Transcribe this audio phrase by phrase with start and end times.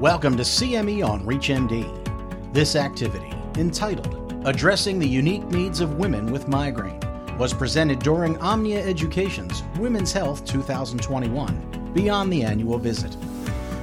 [0.00, 2.52] Welcome to CME on ReachMD.
[2.52, 7.00] This activity, entitled Addressing the Unique Needs of Women with Migraine,
[7.38, 13.16] was presented during Omnia Education's Women's Health 2021 Beyond the Annual Visit.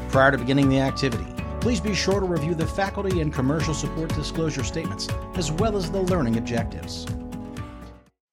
[0.10, 1.26] Prior to beginning the activity,
[1.60, 5.90] please be sure to review the faculty and commercial support disclosure statements, as well as
[5.90, 7.08] the learning objectives.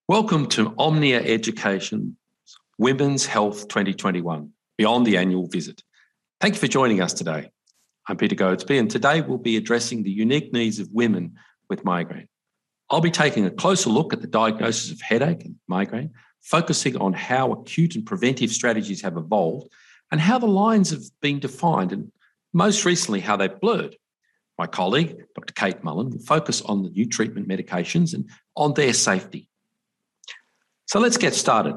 [0.06, 2.12] Welcome to Omnia Education's
[2.76, 5.82] Women's Health 2021 Beyond the Annual Visit.
[6.42, 7.48] Thank you for joining us today.
[8.10, 11.36] I'm Peter Goadsby, and today we'll be addressing the unique needs of women
[11.68, 12.26] with migraine.
[12.90, 16.10] I'll be taking a closer look at the diagnosis of headache and migraine,
[16.40, 19.70] focusing on how acute and preventive strategies have evolved
[20.10, 22.10] and how the lines have been defined, and
[22.52, 23.94] most recently, how they've blurred.
[24.58, 25.54] My colleague, Dr.
[25.54, 29.48] Kate Mullin, will focus on the new treatment medications and on their safety.
[30.86, 31.76] So let's get started.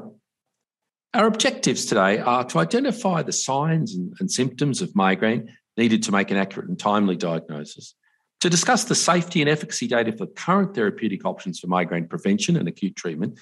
[1.14, 6.12] Our objectives today are to identify the signs and, and symptoms of migraine needed to
[6.12, 7.94] make an accurate and timely diagnosis,
[8.40, 12.68] to discuss the safety and efficacy data for current therapeutic options for migraine prevention and
[12.68, 13.38] acute treatment,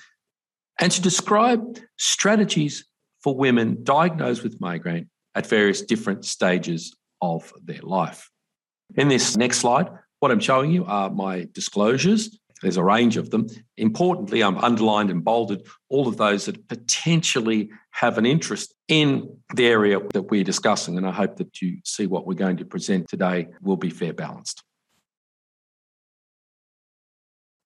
[0.80, 2.84] and to describe strategies
[3.22, 8.30] for women diagnosed with migraine at various different stages of their life.
[8.96, 9.88] In this next slide,
[10.20, 12.38] what I'm showing you are my disclosures.
[12.62, 13.48] There's a range of them.
[13.76, 19.66] Importantly, I'm underlined and bolded all of those that potentially have an interest in the
[19.66, 20.96] area that we're discussing.
[20.96, 24.12] And I hope that you see what we're going to present today will be fair
[24.12, 24.62] balanced.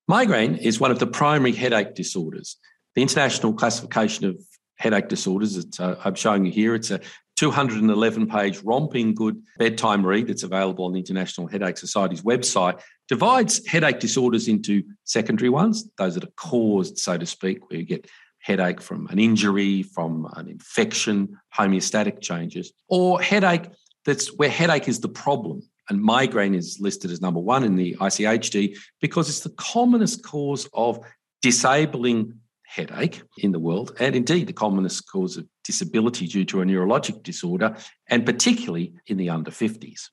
[0.08, 2.56] Migraine is one of the primary headache disorders.
[2.94, 4.40] The International Classification of
[4.76, 7.00] Headache Disorders, uh, I'm showing you here, it's a
[7.36, 13.66] 211 page romping good bedtime read that's available on the International Headache Society's website, divides
[13.66, 18.08] headache disorders into secondary ones, those that are caused, so to speak, where you get
[18.40, 23.68] headache from an injury, from an infection, homeostatic changes, or headache
[24.06, 25.62] that's where headache is the problem.
[25.90, 30.68] And migraine is listed as number one in the ICHD because it's the commonest cause
[30.72, 30.98] of
[31.42, 36.64] disabling headache in the world, and indeed the commonest cause of disability due to a
[36.64, 37.76] neurologic disorder,
[38.08, 40.08] and particularly in the under 50s.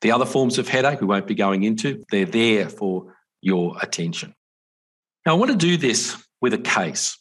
[0.00, 4.34] The other forms of headache we won't be going into, they're there for your attention.
[5.26, 7.18] Now, I want to do this with a case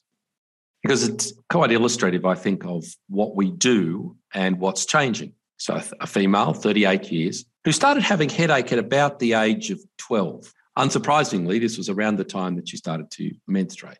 [0.83, 5.33] because it's quite illustrative, I think, of what we do and what's changing.
[5.57, 10.53] So, a female, 38 years, who started having headache at about the age of 12.
[10.77, 13.97] Unsurprisingly, this was around the time that she started to menstruate.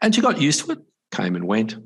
[0.00, 0.78] And she got used to it,
[1.12, 1.76] came and went,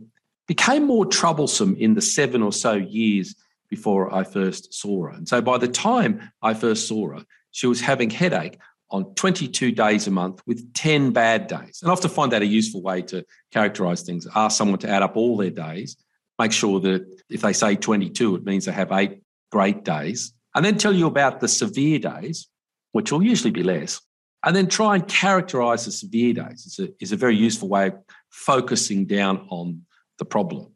[0.47, 3.34] became more troublesome in the seven or so years
[3.68, 5.10] before I first saw her.
[5.10, 8.58] And so by the time I first saw her, she was having headache
[8.90, 11.80] on 22 days a month with 10 bad days.
[11.82, 14.26] And I often find that a useful way to characterize things.
[14.34, 15.96] Ask someone to add up all their days,
[16.38, 19.20] make sure that if they say 22, it means they have eight
[19.50, 22.48] great days, and then tell you about the severe days,
[22.92, 24.00] which will usually be less.
[24.44, 26.64] And then try and characterize the severe days.
[26.64, 27.94] It's a, it's a very useful way of
[28.30, 29.82] focusing down on
[30.18, 30.72] the problem.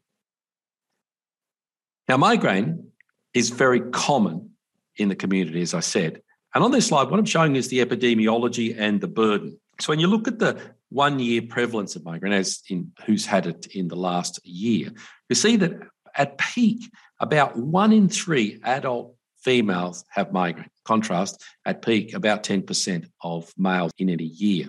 [2.07, 2.91] Now, migraine
[3.33, 4.51] is very common
[4.97, 6.21] in the community, as I said.
[6.53, 9.59] And on this slide, what I'm showing is the epidemiology and the burden.
[9.79, 10.59] So when you look at the
[10.89, 14.91] one year prevalence of migraine, as in who's had it in the last year,
[15.29, 15.73] you see that
[16.15, 20.69] at peak, about one in three adult females have migraine.
[20.85, 24.67] Contrast, at peak, about 10% of males in any year.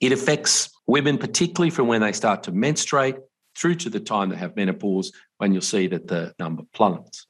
[0.00, 3.16] It affects women, particularly from when they start to menstruate
[3.56, 7.26] through to the time they have menopause, when you'll see that the number plummets.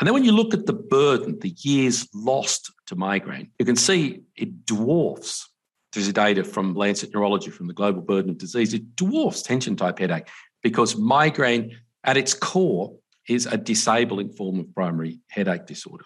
[0.00, 3.76] And then when you look at the burden, the years lost to migraine, you can
[3.76, 5.48] see it dwarfs.
[5.92, 8.74] There's data from Lancet Neurology from the global burden of disease.
[8.74, 10.26] It dwarfs tension type headache
[10.62, 12.96] because migraine at its core
[13.28, 16.04] is a disabling form of primary headache disorder.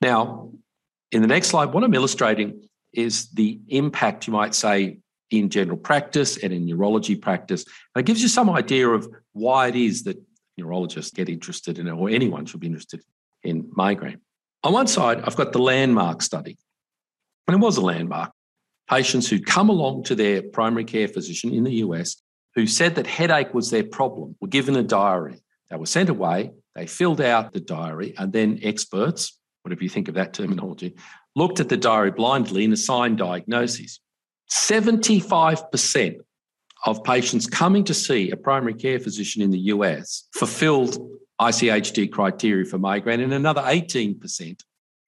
[0.00, 0.52] Now,
[1.10, 4.98] in the next slide, what I'm illustrating is the impact, you might say,
[5.30, 7.64] in general practice and in neurology practice.
[7.94, 10.20] And it gives you some idea of why it is that
[10.56, 13.02] neurologists get interested in it, or anyone should be interested
[13.42, 14.20] in migraine.
[14.64, 16.58] On one side, I've got the landmark study.
[17.46, 18.32] And it was a landmark.
[18.88, 22.16] Patients who'd come along to their primary care physician in the US
[22.54, 25.40] who said that headache was their problem were given a diary.
[25.70, 30.08] They were sent away, they filled out the diary, and then experts, whatever you think
[30.08, 30.94] of that terminology,
[31.34, 34.00] looked at the diary blindly and assigned diagnoses.
[34.50, 36.20] 75%
[36.84, 40.98] of patients coming to see a primary care physician in the US fulfilled
[41.40, 44.60] ICHD criteria for migraine and another 18%.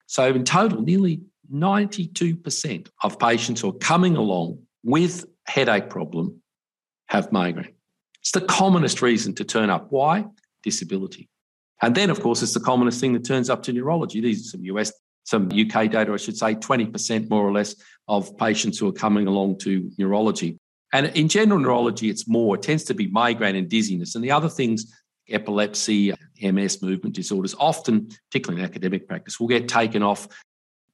[0.07, 1.21] So, in total, nearly
[1.51, 6.41] 92% of patients who are coming along with headache problem
[7.07, 7.73] have migraine.
[8.21, 9.87] It's the commonest reason to turn up.
[9.89, 10.25] Why?
[10.63, 11.29] Disability.
[11.81, 14.21] And then, of course, it's the commonest thing that turns up to neurology.
[14.21, 14.91] These are some US,
[15.29, 17.75] some UK data, I should say, 20% more or less
[18.07, 20.57] of patients who are coming along to neurology.
[20.91, 24.15] And in general neurology, it's more, it tends to be migraine and dizziness.
[24.15, 24.91] And the other things,
[25.29, 30.27] epilepsy, MS, movement disorders, often, particularly in academic practice, will get taken off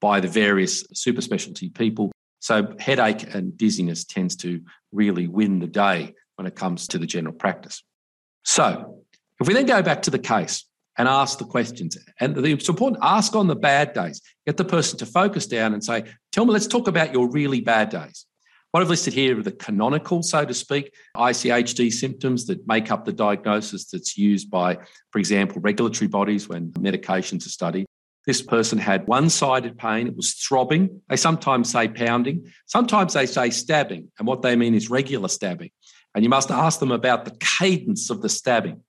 [0.02, 2.12] by the various super specialty people.
[2.40, 4.62] So headache and dizziness tends to
[4.92, 7.82] really win the day when it comes to the general practice.
[8.44, 9.04] So
[9.40, 10.66] if we then go back to the case,
[10.98, 11.98] and ask the questions.
[12.20, 14.22] And it's important, ask on the bad days.
[14.46, 17.62] Get the person to focus down and say, tell me, let's talk about your really
[17.62, 18.26] bad days.
[18.72, 23.06] What I've listed here are the canonical, so to speak, ICHD symptoms that make up
[23.06, 24.78] the diagnosis that's used by,
[25.12, 27.86] for example, regulatory bodies when medications are studied.
[28.26, 30.08] This person had one sided pain.
[30.08, 31.02] It was throbbing.
[31.08, 32.52] They sometimes say pounding.
[32.66, 34.12] Sometimes they say stabbing.
[34.18, 35.70] And what they mean is regular stabbing.
[36.14, 38.82] And you must ask them about the cadence of the stabbing.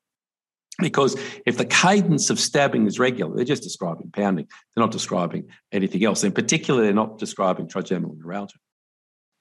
[0.78, 4.46] Because if the cadence of stabbing is regular, they're just describing pounding.
[4.74, 6.22] They're not describing anything else.
[6.22, 8.58] In particular, they're not describing trigeminal neuralgia.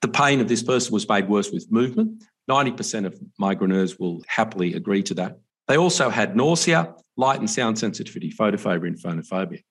[0.01, 2.23] The pain of this person was made worse with movement.
[2.49, 5.39] 90% of migraineurs will happily agree to that.
[5.67, 9.63] They also had nausea, light and sound sensitivity, photophobia, and phonophobia.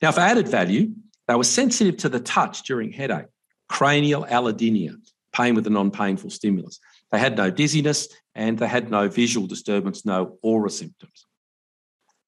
[0.00, 0.92] Now, for added value,
[1.28, 3.26] they were sensitive to the touch during headache,
[3.68, 4.96] cranial allodynia,
[5.32, 6.78] pain with a non painful stimulus.
[7.12, 11.26] They had no dizziness and they had no visual disturbance, no aura symptoms.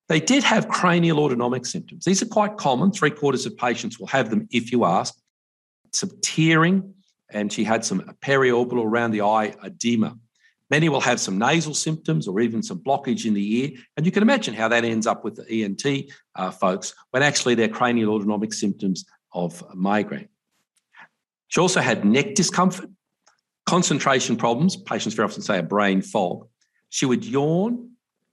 [0.09, 2.05] They did have cranial autonomic symptoms.
[2.05, 2.93] These are quite common.
[2.93, 5.15] Three quarters of patients will have them if you ask.
[5.93, 6.95] Some tearing,
[7.31, 10.17] and she had some periorbital around the eye edema.
[10.71, 13.71] Many will have some nasal symptoms or even some blockage in the ear.
[13.97, 17.55] And you can imagine how that ends up with the ENT uh, folks when actually
[17.55, 20.29] they're cranial autonomic symptoms of migraine.
[21.49, 22.91] She also had neck discomfort
[23.67, 26.47] concentration problems, patients very often say a brain fog.
[26.89, 27.91] She would yawn,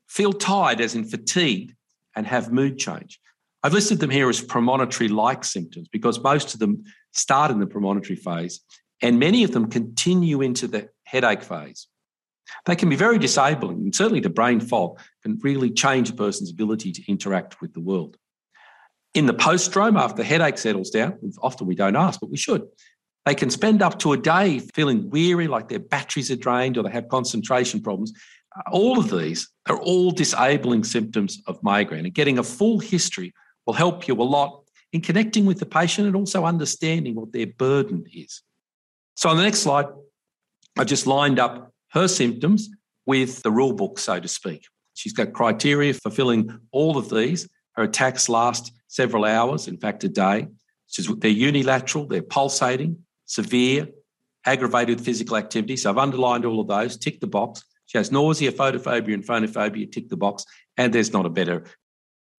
[0.07, 1.75] feel tired, as in fatigued,
[2.15, 3.19] and have mood change.
[3.63, 7.67] I've listed them here as premonitory like symptoms because most of them start in the
[7.67, 8.61] premonitory phase
[9.01, 11.87] and many of them continue into the headache phase.
[12.65, 16.51] They can be very disabling, and certainly the brain fog can really change a person's
[16.51, 18.17] ability to interact with the world.
[19.13, 22.63] In the postdrome, after the headache settles down, often we don't ask, but we should,
[23.25, 26.83] they can spend up to a day feeling weary, like their batteries are drained or
[26.83, 28.11] they have concentration problems.
[28.55, 33.33] Uh, all of these are all disabling symptoms of migraine, and getting a full history
[33.65, 37.47] will help you a lot in connecting with the patient and also understanding what their
[37.47, 38.41] burden is.
[39.15, 39.87] So, on the next slide,
[40.77, 42.69] I've just lined up her symptoms
[43.05, 44.65] with the rule book, so to speak.
[44.95, 47.47] She's got criteria fulfilling all of these.
[47.73, 50.47] Her attacks last several hours, in fact, a day.
[51.17, 53.87] They're unilateral, they're pulsating, severe,
[54.45, 55.77] aggravated physical activity.
[55.77, 57.63] So I've underlined all of those, tick the box.
[57.85, 60.45] She has nausea, photophobia, and phonophobia, tick the box,
[60.77, 61.65] and there's not a better,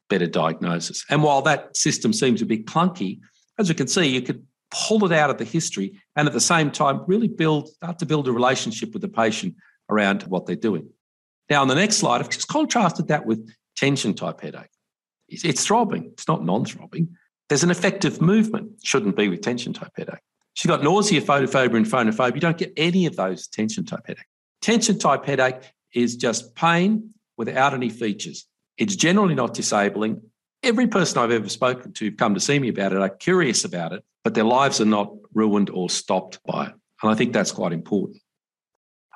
[0.09, 1.05] better diagnosis.
[1.11, 3.21] And while that system seems a bit clunky,
[3.59, 6.41] as you can see, you could pull it out of the history and at the
[6.41, 9.55] same time really build, start to build a relationship with the patient
[9.89, 10.89] around what they're doing.
[11.49, 14.71] Now, on the next slide, I've just contrasted that with tension type headache.
[15.29, 17.17] It's throbbing, it's not non throbbing.
[17.49, 20.21] There's an effective movement, shouldn't be with tension type headache.
[20.55, 22.35] She's got nausea, photophobia, and phonophobia.
[22.35, 24.27] You don't get any of those tension type headache.
[24.63, 28.47] Tension type headache is just pain without any features.
[28.79, 30.23] It's generally not disabling.
[30.63, 33.65] Every person I've ever spoken to who've come to see me about it are curious
[33.65, 36.73] about it, but their lives are not ruined or stopped by it.
[37.03, 38.19] And I think that's quite important.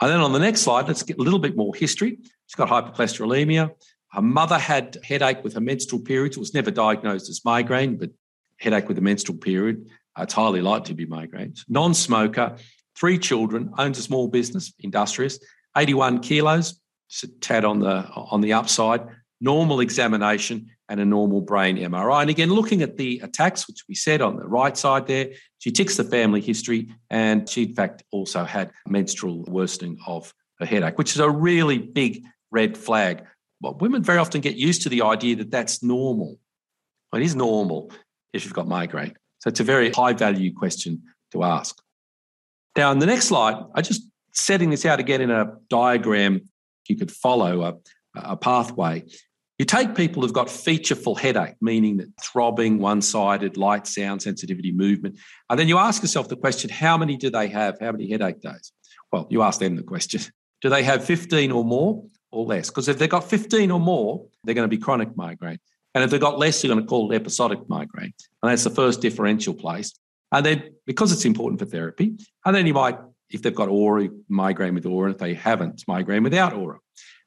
[0.01, 2.19] And then on the next slide, let's get a little bit more history.
[2.47, 3.71] She's got hypercholesterolemia.
[4.13, 6.37] Her mother had headache with her menstrual periods.
[6.37, 8.11] It was never diagnosed as migraine, but
[8.59, 9.89] headache with the menstrual period.
[10.19, 11.61] It's highly likely to be migraines.
[11.69, 12.57] Non smoker,
[12.99, 15.39] three children, owns a small business, industrious,
[15.77, 16.81] 81 kilos,
[17.41, 19.07] tad on the, on the upside,
[19.41, 22.23] normal examination, and a normal brain MRI.
[22.23, 25.71] And again, looking at the attacks, which we said on the right side there, she
[25.71, 30.99] ticks the family history, and she, in fact, also had menstrual worsening of her headache,
[30.99, 33.25] which is a really big red flag.
[33.61, 36.39] Well, women very often get used to the idea that that's normal.
[37.13, 37.93] Well, it is normal
[38.33, 39.15] if you've got migraine.
[39.39, 41.03] So it's a very high value question
[41.33, 41.81] to ask.
[42.77, 44.03] Now, on the next slide, I just
[44.33, 46.43] setting this out again in a diagram,
[46.89, 47.75] you could follow a,
[48.15, 49.05] a pathway.
[49.59, 54.71] You take people who've got featureful headache, meaning that throbbing, one sided, light, sound sensitivity,
[54.71, 55.19] movement.
[55.51, 57.77] And then you ask yourself the question how many do they have?
[57.81, 58.73] How many headache days?
[59.11, 60.21] Well, you ask them the question
[60.61, 62.69] do they have 15 or more or less?
[62.69, 65.59] Because if they've got 15 or more, they're going to be chronic migraine.
[65.99, 68.13] And if they've got less, you're going to call it episodic migraine.
[68.41, 69.99] And that's the first differential place.
[70.31, 72.97] And then because it's important for therapy, and then you might,
[73.31, 75.11] if they've got aura, migraine with aura.
[75.11, 76.79] If they haven't, migraine without aura.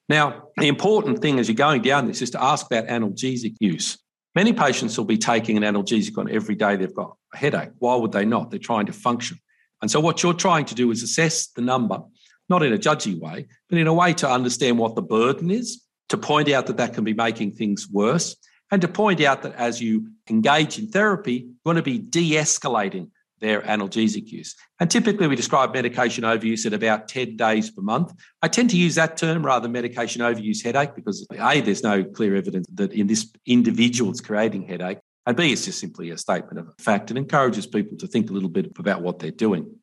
[0.08, 3.98] Now, the important thing as you're going down this is to ask about analgesic use.
[4.36, 7.72] Many patients will be taking an analgesic on every day they've got a headache.
[7.80, 8.52] Why would they not?
[8.52, 9.38] They're trying to function.
[9.82, 12.00] And so, what you're trying to do is assess the number,
[12.48, 15.84] not in a judgy way, but in a way to understand what the burden is,
[16.08, 18.38] to point out that that can be making things worse,
[18.72, 22.32] and to point out that as you engage in therapy, you want to be de
[22.32, 23.10] escalating
[23.42, 24.56] their analgesic use.
[24.80, 28.14] And typically, we describe medication overuse at about 10 days per month.
[28.42, 32.04] I tend to use that term rather than medication overuse headache because A, there's no
[32.04, 35.00] clear evidence that in this individual it's creating headache.
[35.26, 38.34] And B, it's just simply a statement of fact and encourages people to think a
[38.34, 39.76] little bit about what they're doing.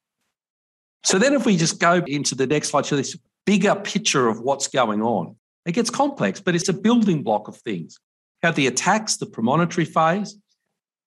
[1.04, 4.40] So then, if we just go into the next slide, show this bigger picture of
[4.40, 7.98] what's going on, it gets complex, but it's a building block of things.
[8.42, 10.36] Have the attacks, the premonitory phase.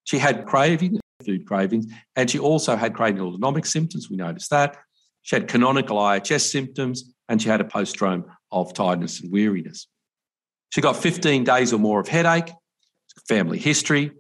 [0.04, 1.88] She had craving, food cravings.
[2.16, 4.10] And she also had cranial autonomic symptoms.
[4.10, 4.78] We noticed that.
[5.22, 9.88] She had canonical IHS symptoms and she had a postdrome of tiredness and weariness.
[10.72, 12.52] She got 15 days or more of headache,
[13.28, 14.12] family history,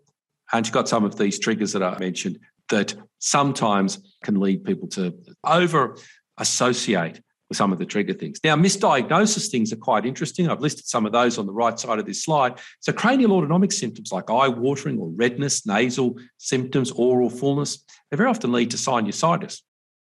[0.53, 2.39] and she got some of these triggers that I mentioned
[2.69, 5.13] that sometimes can lead people to
[5.43, 5.97] over
[6.37, 7.21] associate
[7.55, 8.39] some of the trigger things.
[8.43, 10.49] Now, misdiagnosis things are quite interesting.
[10.49, 12.59] I've listed some of those on the right side of this slide.
[12.79, 18.29] So, cranial autonomic symptoms like eye watering or redness, nasal symptoms, oral fullness, they very
[18.29, 19.61] often lead to sinusitis.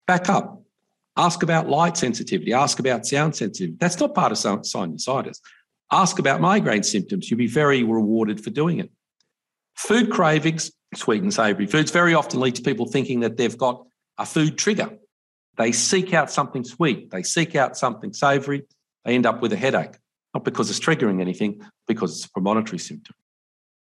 [0.07, 0.61] Back up.
[1.15, 2.53] Ask about light sensitivity.
[2.53, 3.77] Ask about sound sensitivity.
[3.79, 5.39] That's not part of sinusitis.
[5.91, 7.29] Ask about migraine symptoms.
[7.29, 8.89] You'll be very rewarded for doing it.
[9.75, 13.85] Food cravings, sweet and savory foods, very often lead to people thinking that they've got
[14.17, 14.97] a food trigger.
[15.57, 18.63] They seek out something sweet, they seek out something savory,
[19.05, 19.98] they end up with a headache,
[20.33, 23.15] not because it's triggering anything, because it's a premonitory symptom.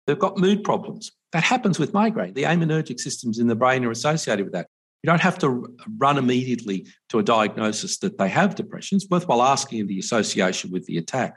[0.07, 1.11] They've got mood problems.
[1.31, 2.33] That happens with migraine.
[2.33, 4.67] The aminergic systems in the brain are associated with that.
[5.03, 8.97] You don't have to run immediately to a diagnosis that they have depression.
[8.97, 11.35] It's worthwhile asking the association with the attack.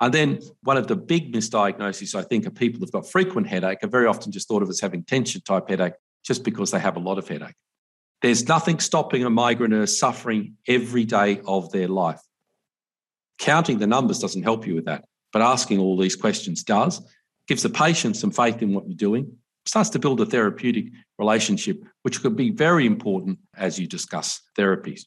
[0.00, 3.84] And then one of the big misdiagnoses, I think, of people who've got frequent headache
[3.84, 6.96] are very often just thought of as having tension type headache just because they have
[6.96, 7.54] a lot of headache.
[8.22, 12.20] There's nothing stopping a migraineur suffering every day of their life.
[13.38, 17.00] Counting the numbers doesn't help you with that, but asking all these questions does.
[17.48, 20.86] Gives the patient some faith in what you're doing, starts to build a therapeutic
[21.18, 25.02] relationship, which could be very important as you discuss therapies.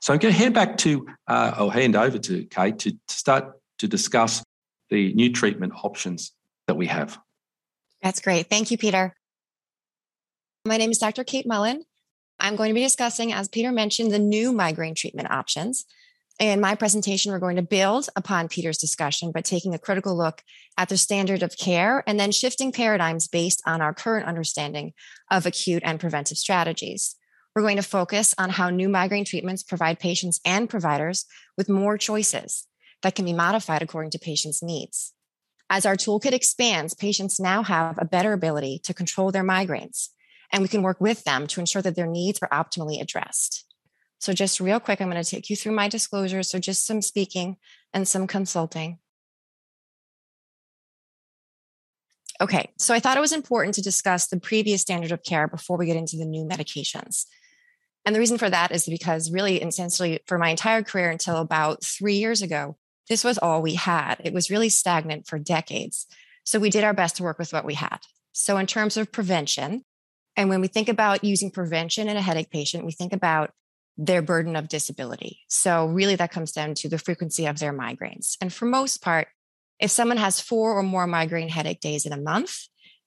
[0.00, 3.52] So I'm going to hand back to, uh, I'll hand over to Kate to start
[3.78, 4.44] to discuss
[4.90, 6.32] the new treatment options
[6.66, 7.18] that we have.
[8.02, 8.48] That's great.
[8.48, 9.14] Thank you, Peter.
[10.66, 11.24] My name is Dr.
[11.24, 11.84] Kate Mullin.
[12.38, 15.84] I'm going to be discussing, as Peter mentioned, the new migraine treatment options.
[16.40, 20.42] In my presentation, we're going to build upon Peter's discussion, but taking a critical look
[20.76, 24.94] at the standard of care and then shifting paradigms based on our current understanding
[25.30, 27.14] of acute and preventive strategies.
[27.54, 31.24] We're going to focus on how new migraine treatments provide patients and providers
[31.56, 32.66] with more choices
[33.02, 35.12] that can be modified according to patients' needs.
[35.70, 40.08] As our toolkit expands, patients now have a better ability to control their migraines
[40.54, 43.64] and we can work with them to ensure that their needs are optimally addressed.
[44.20, 46.48] So, just real quick, I'm going to take you through my disclosures.
[46.48, 47.56] So, just some speaking
[47.92, 48.98] and some consulting.
[52.40, 55.76] Okay, so I thought it was important to discuss the previous standard of care before
[55.76, 57.26] we get into the new medications.
[58.06, 61.84] And the reason for that is because, really, essentially, for my entire career until about
[61.84, 62.76] three years ago,
[63.08, 64.20] this was all we had.
[64.22, 66.06] It was really stagnant for decades.
[66.44, 67.98] So, we did our best to work with what we had.
[68.32, 69.84] So, in terms of prevention,
[70.36, 73.52] and when we think about using prevention in a headache patient, we think about
[73.96, 75.40] their burden of disability.
[75.48, 78.36] So, really, that comes down to the frequency of their migraines.
[78.40, 79.28] And for most part,
[79.78, 82.58] if someone has four or more migraine headache days in a month,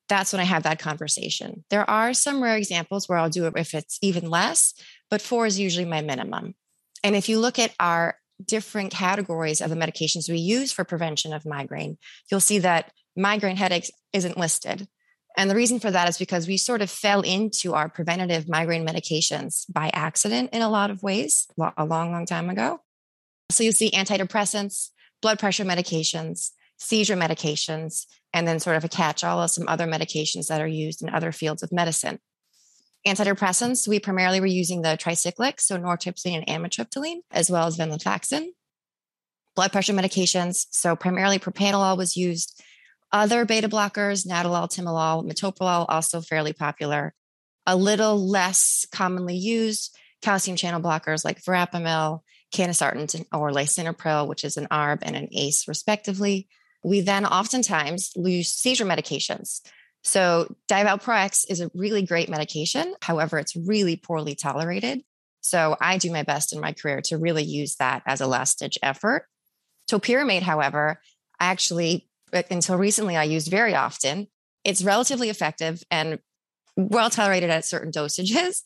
[0.07, 1.65] that's when I have that conversation.
[1.69, 4.73] There are some rare examples where I'll do it if it's even less,
[5.09, 6.55] but four is usually my minimum.
[7.03, 11.33] And if you look at our different categories of the medications we use for prevention
[11.33, 11.97] of migraine,
[12.29, 14.87] you'll see that migraine headaches isn't listed.
[15.37, 18.85] And the reason for that is because we sort of fell into our preventative migraine
[18.85, 22.81] medications by accident in a lot of ways a long, long time ago.
[23.51, 24.89] So you see antidepressants,
[25.21, 29.85] blood pressure medications, seizure medications, and then sort of a catch all of some other
[29.85, 32.19] medications that are used in other fields of medicine.
[33.07, 38.47] Antidepressants, we primarily were using the tricyclics, so nortriptyline and amitriptyline, as well as venlafaxine.
[39.55, 42.61] Blood pressure medications, so primarily propranolol was used
[43.11, 47.13] other beta blockers, Nadolol, Timolol, Metoprolol, also fairly popular.
[47.65, 52.21] A little less commonly used, calcium channel blockers like verapamil,
[52.53, 56.47] candesartan, or lisinopril, which is an ARB and an ACE, respectively.
[56.83, 59.61] We then oftentimes use seizure medications.
[60.03, 62.93] So divalproex is a really great medication.
[63.01, 65.03] However, it's really poorly tolerated.
[65.41, 68.59] So I do my best in my career to really use that as a last
[68.59, 69.25] ditch effort.
[69.89, 71.01] Topiramate, however,
[71.39, 74.27] I actually, uh, until recently, I used very often.
[74.63, 76.19] It's relatively effective and
[76.75, 78.61] well tolerated at certain dosages.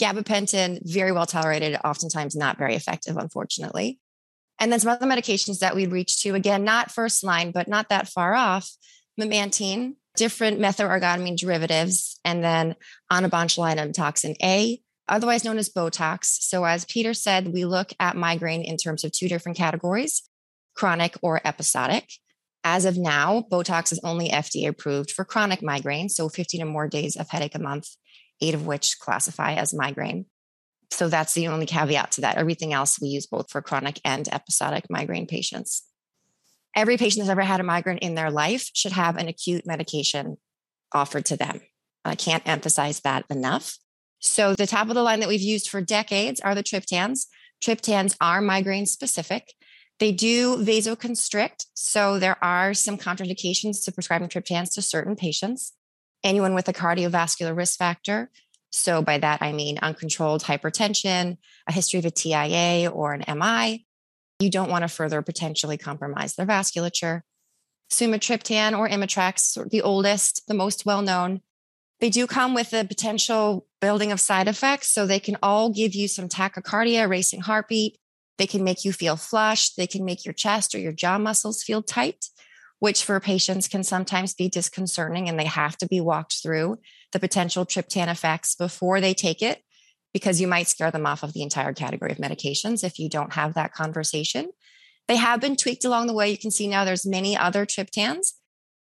[0.00, 4.00] Gabapentin, very well tolerated, oftentimes not very effective, unfortunately.
[4.58, 7.88] And then some other medications that we reach to, again, not first line, but not
[7.88, 8.70] that far off,
[9.20, 12.76] memantine, different methylarginamine derivatives, and then
[13.10, 16.24] onabotulinum toxin A, otherwise known as Botox.
[16.24, 20.22] So, as Peter said, we look at migraine in terms of two different categories
[20.76, 22.10] chronic or episodic.
[22.66, 26.88] As of now, Botox is only FDA approved for chronic migraine, so 15 or more
[26.88, 27.88] days of headache a month,
[28.40, 30.24] eight of which classify as migraine.
[30.90, 32.38] So that's the only caveat to that.
[32.38, 35.84] Everything else we use both for chronic and episodic migraine patients.
[36.74, 40.38] Every patient that's ever had a migraine in their life should have an acute medication
[40.92, 41.60] offered to them.
[42.04, 43.76] I can't emphasize that enough.
[44.20, 47.26] So, the top of the line that we've used for decades are the triptans.
[47.62, 49.52] Triptans are migraine specific.
[50.00, 51.66] They do vasoconstrict.
[51.74, 55.72] So, there are some contraindications to prescribing triptans to certain patients.
[56.22, 58.30] Anyone with a cardiovascular risk factor.
[58.72, 63.86] So, by that, I mean uncontrolled hypertension, a history of a TIA or an MI.
[64.40, 67.22] You don't want to further potentially compromise their vasculature.
[67.90, 71.40] Sumatriptan or Imitrex, the oldest, the most well known,
[72.00, 74.88] they do come with a potential building of side effects.
[74.88, 77.98] So they can all give you some tachycardia, racing heartbeat.
[78.38, 79.76] They can make you feel flushed.
[79.76, 82.26] They can make your chest or your jaw muscles feel tight,
[82.78, 85.28] which for patients can sometimes be disconcerting.
[85.28, 86.78] And they have to be walked through
[87.12, 89.62] the potential triptan effects before they take it,
[90.12, 93.34] because you might scare them off of the entire category of medications if you don't
[93.34, 94.50] have that conversation.
[95.06, 96.30] They have been tweaked along the way.
[96.30, 98.32] You can see now there's many other triptans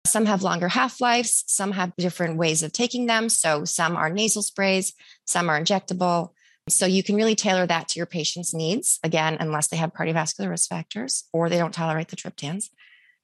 [0.08, 3.30] some have longer half lives, some have different ways of taking them.
[3.30, 4.94] So some are nasal sprays,
[5.26, 6.32] some are injectable.
[6.70, 10.50] So you can really tailor that to your patient's needs, again, unless they have cardiovascular
[10.50, 12.70] risk factors or they don't tolerate the triptans.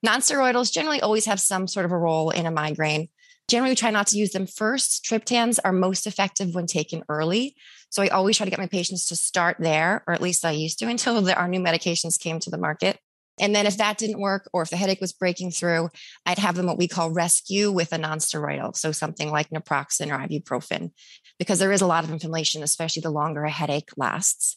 [0.04, 3.08] Nonsteroidals generally always have some sort of a role in a migraine.
[3.48, 5.04] Generally, we try not to use them first.
[5.04, 7.56] Triptans are most effective when taken early.
[7.90, 10.52] So I always try to get my patients to start there, or at least I
[10.52, 12.98] used to until the, our new medications came to the market.
[13.40, 15.88] And then if that didn't work, or if the headache was breaking through,
[16.24, 18.76] I'd have them what we call rescue with a nonsteroidal.
[18.76, 20.92] So something like naproxen or ibuprofen,
[21.38, 24.56] because there is a lot of inflammation, especially the longer a headache lasts.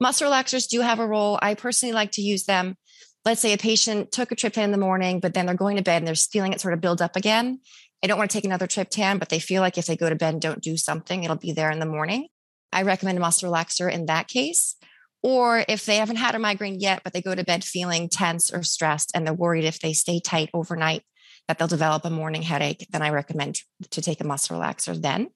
[0.00, 1.38] Muscle relaxers do have a role.
[1.42, 2.76] I personally like to use them.
[3.24, 5.82] Let's say a patient took a triptan in the morning, but then they're going to
[5.82, 7.60] bed and they're feeling it sort of build up again.
[8.02, 10.14] I don't want to take another triptan, but they feel like if they go to
[10.14, 12.28] bed and don't do something, it'll be there in the morning.
[12.72, 14.76] I recommend a muscle relaxer in that case.
[15.22, 18.52] Or if they haven't had a migraine yet, but they go to bed feeling tense
[18.52, 21.02] or stressed and they're worried if they stay tight overnight
[21.48, 25.28] that they'll develop a morning headache, then I recommend to take a muscle relaxer then.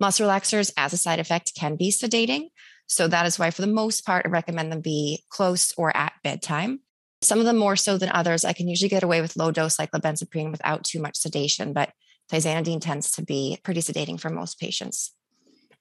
[0.00, 2.48] Muscle relaxers, as a side effect, can be sedating.
[2.88, 6.12] So that is why, for the most part, I recommend them be close or at
[6.24, 6.80] bedtime.
[7.22, 8.44] Some of them more so than others.
[8.44, 11.92] I can usually get away with low dose cyclobenzaprine without too much sedation, but
[12.30, 15.14] tizanidine tends to be pretty sedating for most patients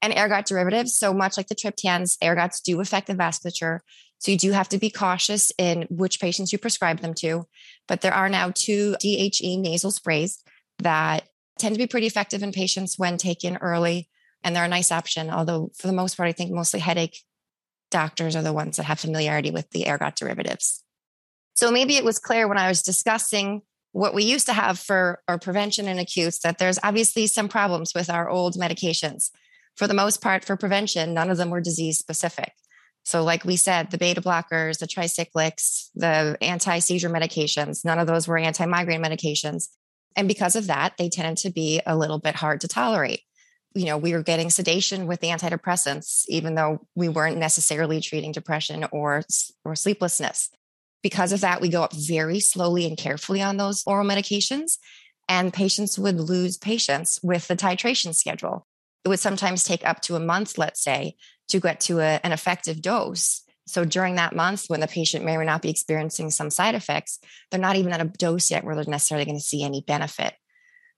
[0.01, 0.95] and ergot derivatives.
[0.95, 3.79] So much like the triptans, ergots do affect the vasculature.
[4.19, 7.45] So you do have to be cautious in which patients you prescribe them to.
[7.87, 10.43] But there are now two DHE nasal sprays
[10.79, 14.09] that tend to be pretty effective in patients when taken early.
[14.43, 15.29] And they're a nice option.
[15.29, 17.17] Although, for the most part, I think mostly headache
[17.89, 20.83] doctors are the ones that have familiarity with the ergot derivatives.
[21.53, 23.61] So maybe it was clear when I was discussing
[23.91, 27.93] what we used to have for our prevention and acutes that there's obviously some problems
[27.93, 29.29] with our old medications
[29.81, 32.53] for the most part, for prevention, none of them were disease specific.
[33.01, 38.05] So, like we said, the beta blockers, the tricyclics, the anti seizure medications, none of
[38.05, 39.69] those were anti migraine medications.
[40.15, 43.21] And because of that, they tended to be a little bit hard to tolerate.
[43.73, 48.33] You know, we were getting sedation with the antidepressants, even though we weren't necessarily treating
[48.33, 49.23] depression or,
[49.65, 50.51] or sleeplessness.
[51.01, 54.77] Because of that, we go up very slowly and carefully on those oral medications,
[55.27, 58.67] and patients would lose patience with the titration schedule
[59.03, 61.15] it would sometimes take up to a month, let's say,
[61.49, 63.43] to get to a, an effective dose.
[63.67, 66.75] So during that month, when the patient may or may not be experiencing some side
[66.75, 69.81] effects, they're not even at a dose yet where they're necessarily going to see any
[69.81, 70.33] benefit.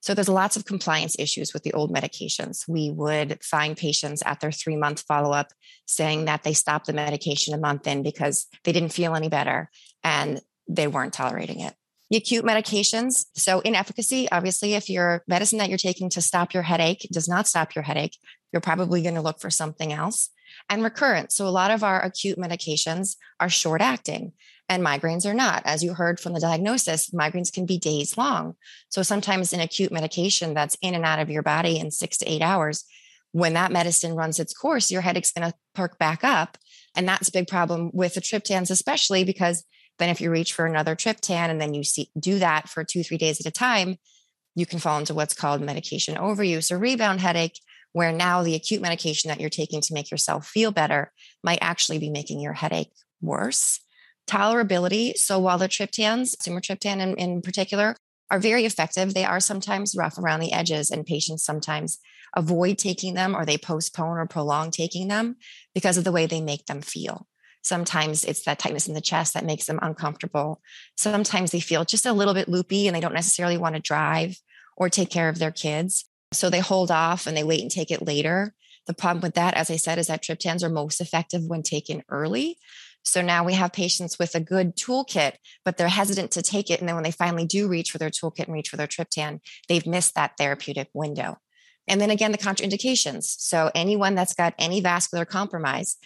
[0.02, 2.68] So there's lots of compliance issues with the old medications.
[2.68, 5.54] We would find patients at their three month follow up
[5.88, 9.70] saying that they stopped the medication a month in because they didn't feel any better
[10.04, 11.74] and they weren't tolerating it
[12.18, 13.26] acute medications.
[13.36, 17.48] So, inefficacy, obviously, if your medicine that you're taking to stop your headache does not
[17.48, 18.18] stop your headache,
[18.52, 20.30] you're probably going to look for something else.
[20.70, 21.32] And recurrent.
[21.32, 24.34] So, a lot of our acute medications are short acting
[24.70, 25.64] and migraines are not.
[25.66, 28.56] As you heard from the diagnosis, migraines can be days long.
[28.90, 32.32] So, sometimes an acute medication that's in and out of your body in six to
[32.32, 32.86] eight hours,
[33.32, 36.58] when that medicine runs its course, your headache's going to perk back up.
[36.96, 39.64] And that's a big problem with the triptans, especially because
[40.00, 43.04] Then if you reach for another triptan and then you see, do that for two,
[43.04, 43.98] three days at a time,
[44.56, 47.60] you can fall into what's called medication overuse or rebound headache,
[47.92, 51.12] where now the acute medication that you're taking to make yourself feel better
[51.44, 53.80] might actually be making your headache worse.
[54.28, 55.18] Tolerability.
[55.18, 57.96] So while the triptans, sumatriptan in, in particular,
[58.32, 62.00] are very effective, they are sometimes rough around the edges, and patients sometimes
[62.36, 65.36] avoid taking them or they postpone or prolong taking them
[65.76, 67.28] because of the way they make them feel.
[67.64, 70.62] Sometimes it's that tightness in the chest that makes them uncomfortable.
[70.98, 74.38] Sometimes they feel just a little bit loopy and they don't necessarily want to drive
[74.78, 76.06] or take care of their kids.
[76.34, 78.54] So they hold off and they wait and take it later.
[78.86, 82.04] The problem with that, as I said, is that triptans are most effective when taken
[82.10, 82.58] early.
[83.06, 86.80] So now we have patients with a good toolkit, but they're hesitant to take it.
[86.80, 89.40] And then when they finally do reach for their toolkit and reach for their triptan,
[89.68, 91.38] they've missed that therapeutic window.
[91.88, 93.24] And then again, the contraindications.
[93.24, 95.98] So anyone that's got any vascular compromise,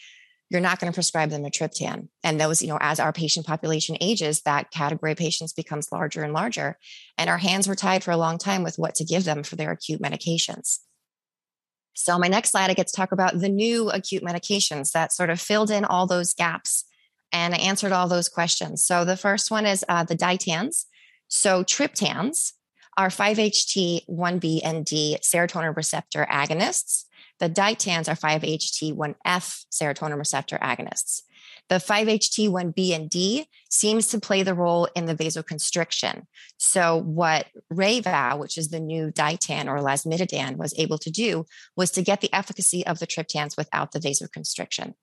[0.49, 2.07] you're not going to prescribe them a triptan.
[2.23, 6.23] And those, you know, as our patient population ages, that category of patients becomes larger
[6.23, 6.77] and larger.
[7.17, 9.55] And our hands were tied for a long time with what to give them for
[9.55, 10.79] their acute medications.
[11.93, 15.29] So, my next slide, I get to talk about the new acute medications that sort
[15.29, 16.85] of filled in all those gaps
[17.33, 18.85] and I answered all those questions.
[18.85, 20.85] So, the first one is uh, the ditans.
[21.27, 22.53] So, triptans
[22.97, 27.05] are 5-HT1B and D serotonin receptor agonists.
[27.39, 31.21] The ditans are 5-HT1F serotonin receptor agonists.
[31.69, 36.23] The 5-HT1B and D seems to play the role in the vasoconstriction.
[36.57, 41.45] So what Reyvow, which is the new ditan or lasmiditan, was able to do
[41.75, 44.93] was to get the efficacy of the triptans without the vasoconstriction,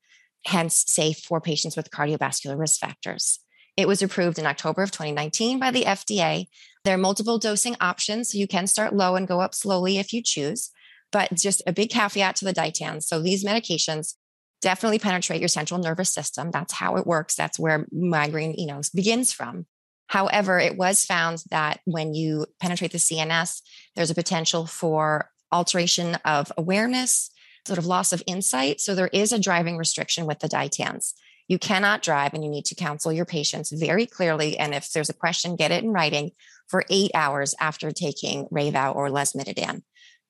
[0.46, 3.40] hence safe for patients with cardiovascular risk factors.
[3.76, 6.46] It was approved in October of 2019 by the FDA.
[6.84, 10.12] There are multiple dosing options, so you can start low and go up slowly if
[10.12, 10.70] you choose.
[11.14, 13.04] But just a big caveat to the ditans.
[13.04, 14.14] So these medications
[14.60, 16.50] definitely penetrate your central nervous system.
[16.50, 17.36] That's how it works.
[17.36, 19.66] That's where migraine, you know, begins from.
[20.08, 23.60] However, it was found that when you penetrate the CNS,
[23.94, 27.30] there's a potential for alteration of awareness,
[27.64, 28.80] sort of loss of insight.
[28.80, 31.12] So there is a driving restriction with the ditans.
[31.46, 34.58] You cannot drive and you need to counsel your patients very clearly.
[34.58, 36.32] And if there's a question, get it in writing
[36.66, 39.82] for eight hours after taking Reyvow or Lasmiditan.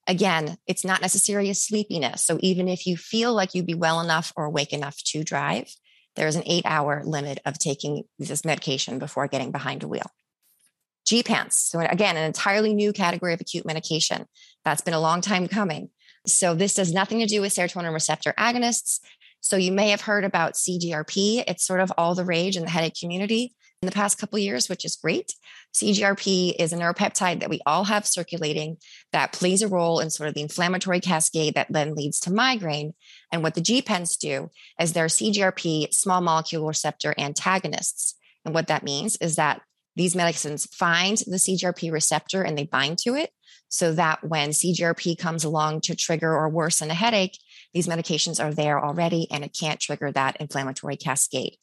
[0.07, 2.25] Again, it's not necessarily a sleepiness.
[2.25, 5.75] So even if you feel like you'd be well enough or awake enough to drive,
[6.17, 10.11] there's an eight hour limit of taking this medication before getting behind a wheel.
[11.07, 11.53] Gepants.
[11.53, 14.27] So again, an entirely new category of acute medication.
[14.65, 15.91] That's been a long time coming.
[16.27, 19.01] So this does nothing to do with serotonin receptor agonists.
[19.41, 21.45] So you may have heard about CGRP.
[21.47, 24.69] It's sort of all the rage in the headache community in the past couple years,
[24.71, 25.35] which is great.
[25.75, 28.79] CGRP is a neuropeptide that we all have circulating
[29.13, 32.95] that plays a role in sort of the inflammatory cascade that then leads to migraine.
[33.31, 38.15] And what the gepants do is they're CGRP small molecule receptor antagonists.
[38.47, 39.61] And what that means is that
[39.97, 43.31] these medicines find the CGRP receptor and they bind to it
[43.69, 47.39] so that when CGRP comes along to trigger or worsen a headache,
[47.75, 51.59] these medications are there already and it can't trigger that inflammatory cascade.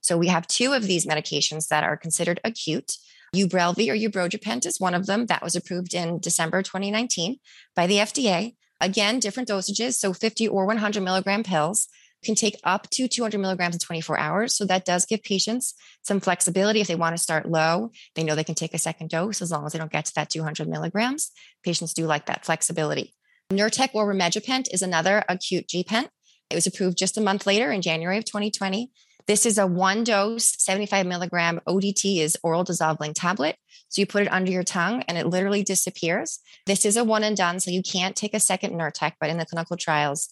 [0.00, 2.92] So we have two of these medications that are considered acute.
[3.34, 7.36] Ubrelvy or ubrogepant is one of them that was approved in December 2019
[7.76, 8.56] by the FDA.
[8.80, 11.86] Again, different dosages, so 50 or 100 milligram pills
[12.24, 14.54] can take up to 200 milligrams in 24 hours.
[14.54, 16.80] So that does give patients some flexibility.
[16.80, 19.50] If they want to start low, they know they can take a second dose as
[19.50, 21.30] long as they don't get to that 200 milligrams.
[21.64, 23.14] Patients do like that flexibility.
[23.50, 26.08] Nurtec or rimegepant is another acute gepant.
[26.50, 28.90] It was approved just a month later in January of 2020.
[29.30, 33.54] This is a one dose, 75 milligram ODT is oral dissolving tablet.
[33.88, 36.40] So you put it under your tongue and it literally disappears.
[36.66, 37.60] This is a one and done.
[37.60, 40.30] So you can't take a second Nurtec, but in the clinical trials,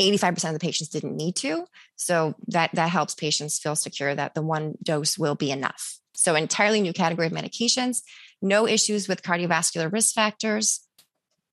[0.00, 1.66] 85% of the patients didn't need to.
[1.94, 6.00] So that, that helps patients feel secure that the one dose will be enough.
[6.16, 8.02] So entirely new category of medications,
[8.42, 10.80] no issues with cardiovascular risk factors.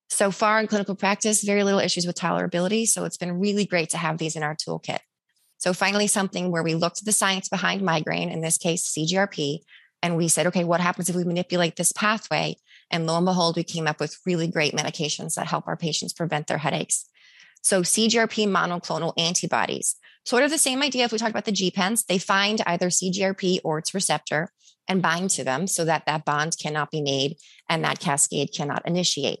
[0.08, 2.88] So far in clinical practice, very little issues with tolerability.
[2.88, 4.98] So it's been really great to have these in our toolkit.
[5.62, 9.60] So finally, something where we looked at the science behind migraine, in this case, CGRP,
[10.02, 12.56] and we said, okay, what happens if we manipulate this pathway?
[12.90, 16.14] And lo and behold, we came up with really great medications that help our patients
[16.14, 17.08] prevent their headaches.
[17.62, 19.94] So CGRP monoclonal antibodies,
[20.24, 23.60] sort of the same idea if we talk about the gepants, they find either CGRP
[23.62, 24.50] or its receptor
[24.88, 27.36] and bind to them so that that bond cannot be made
[27.68, 29.38] and that cascade cannot initiate.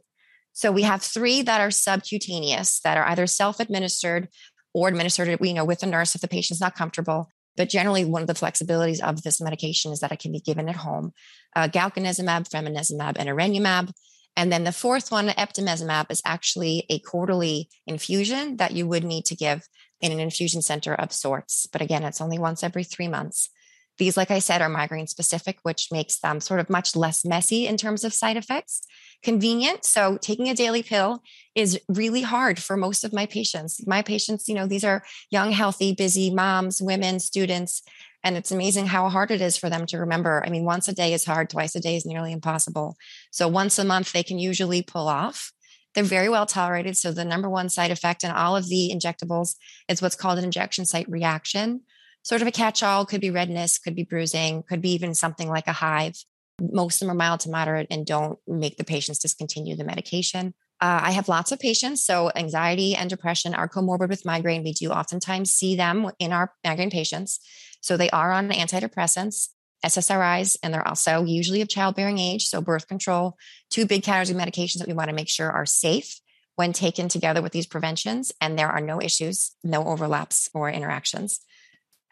[0.52, 4.28] So we have three that are subcutaneous that are either self-administered
[4.74, 7.28] or administered, you know, with a nurse if the patient's not comfortable.
[7.56, 10.68] But generally, one of the flexibilities of this medication is that it can be given
[10.68, 11.12] at home.
[11.54, 13.92] Uh, galcanezumab, fremanezumab, and erenumab.
[14.36, 19.26] And then the fourth one, eptinezumab, is actually a quarterly infusion that you would need
[19.26, 19.68] to give
[20.00, 21.66] in an infusion center of sorts.
[21.70, 23.50] But again, it's only once every three months.
[23.98, 27.66] These, like I said, are migraine specific, which makes them sort of much less messy
[27.66, 28.82] in terms of side effects.
[29.22, 29.84] Convenient.
[29.84, 31.22] So, taking a daily pill
[31.54, 33.86] is really hard for most of my patients.
[33.86, 37.82] My patients, you know, these are young, healthy, busy moms, women, students.
[38.24, 40.42] And it's amazing how hard it is for them to remember.
[40.46, 42.96] I mean, once a day is hard, twice a day is nearly impossible.
[43.30, 45.52] So, once a month, they can usually pull off.
[45.94, 46.96] They're very well tolerated.
[46.96, 49.56] So, the number one side effect in all of the injectables
[49.88, 51.82] is what's called an injection site reaction
[52.22, 55.48] sort of a catch all, could be redness, could be bruising, could be even something
[55.48, 56.16] like a hive.
[56.60, 60.54] Most of them are mild to moderate and don't make the patients discontinue the medication.
[60.80, 62.04] Uh, I have lots of patients.
[62.04, 64.64] So, anxiety and depression are comorbid with migraine.
[64.64, 67.38] We do oftentimes see them in our migraine patients.
[67.80, 69.50] So, they are on antidepressants,
[69.84, 72.46] SSRIs, and they're also usually of childbearing age.
[72.46, 73.36] So, birth control,
[73.70, 76.20] two big categories of medications that we want to make sure are safe
[76.56, 78.32] when taken together with these preventions.
[78.40, 81.40] And there are no issues, no overlaps or interactions.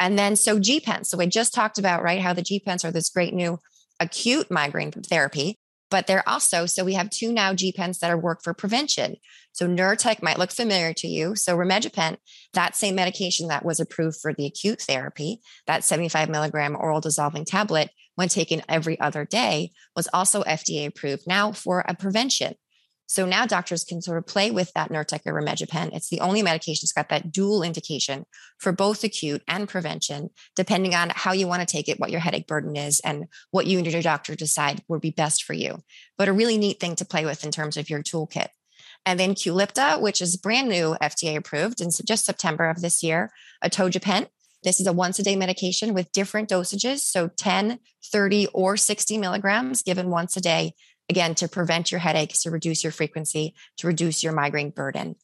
[0.01, 1.07] And then so gepants.
[1.07, 3.59] So I just talked about, right, how the gepants are this great new
[4.01, 5.59] acute migraine therapy,
[5.91, 9.17] but they're also, so we have two now gepants that are work for prevention.
[9.53, 11.37] So Nurtec might look familiar to you.
[11.37, 12.17] So Rimegepant,
[12.55, 17.45] that same medication that was approved for the acute therapy, that 75 milligram oral dissolving
[17.45, 22.55] tablet, when taken every other day, was also FDA approved now for a prevention.
[23.11, 25.97] So now doctors can sort of play with that Nurtec or Rimegepant.
[25.97, 28.25] It's the only medication that's got that dual indication
[28.57, 32.21] for both acute and prevention, depending on how you want to take it, what your
[32.21, 35.83] headache burden is, and what you and your doctor decide would be best for you.
[36.17, 38.47] But a really neat thing to play with in terms of your toolkit.
[39.05, 43.33] And then Qulipta, which is brand new FDA approved in just September of this year,
[43.65, 44.29] atogepant.
[44.63, 47.01] This is a once a day medication with different dosages.
[47.01, 47.81] So 10,
[48.13, 50.75] 30, or 60 milligrams given once a day
[51.11, 55.17] again, to prevent your headaches, to reduce your frequency, to reduce your migraine burden.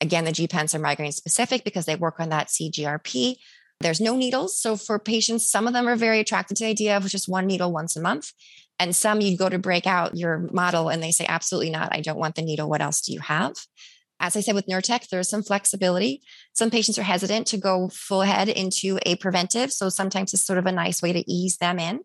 [0.00, 3.34] Again, the gepants are migraine specific because they work on that CGRP.
[3.80, 4.56] There's no needles.
[4.56, 7.46] So for patients, some of them are very attracted to the idea of just one
[7.46, 8.30] needle once a month.
[8.78, 11.88] And some you go to break out your model and they say, absolutely not.
[11.92, 12.70] I don't want the needle.
[12.70, 13.54] What else do you have?
[14.20, 16.22] As I said with Nurtec, there's some flexibility.
[16.52, 19.72] Some patients are hesitant to go full head into a preventive.
[19.72, 22.02] So sometimes it's sort of a nice way to ease them in